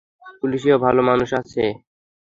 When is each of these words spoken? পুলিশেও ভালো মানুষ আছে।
পুলিশেও 0.39 0.77
ভালো 0.85 1.01
মানুষ 1.09 1.29
আছে। 1.41 1.63